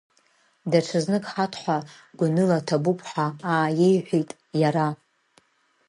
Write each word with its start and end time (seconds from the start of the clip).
Даҽазнык 0.71 1.25
Ҳаҭхәа 1.31 1.77
гәаныла 2.17 2.59
ҭабуп 2.67 2.99
ҳәа 3.09 3.25
ааиеиҳәеит 3.51 4.29
иара. 4.61 4.87